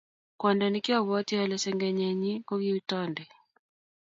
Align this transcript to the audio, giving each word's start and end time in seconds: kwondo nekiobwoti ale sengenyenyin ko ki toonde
kwondo 0.39 0.65
nekiobwoti 0.69 1.33
ale 1.43 1.55
sengenyenyin 1.63 2.39
ko 2.47 2.53
ki 2.61 2.75
toonde 2.89 3.23